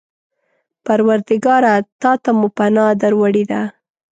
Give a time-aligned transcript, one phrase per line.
[0.85, 1.73] پروردګاره!
[2.01, 3.61] تا ته مو پناه در وړې ده.